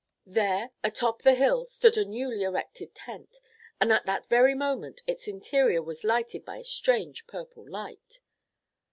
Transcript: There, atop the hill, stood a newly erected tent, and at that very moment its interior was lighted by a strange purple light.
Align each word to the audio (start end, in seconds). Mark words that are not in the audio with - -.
There, 0.25 0.71
atop 0.83 1.21
the 1.21 1.35
hill, 1.35 1.67
stood 1.67 1.95
a 1.95 2.03
newly 2.03 2.41
erected 2.41 2.95
tent, 2.95 3.39
and 3.79 3.93
at 3.93 4.07
that 4.07 4.25
very 4.27 4.55
moment 4.55 5.01
its 5.05 5.27
interior 5.27 5.83
was 5.83 6.03
lighted 6.03 6.43
by 6.43 6.57
a 6.57 6.63
strange 6.63 7.27
purple 7.27 7.69
light. 7.69 8.19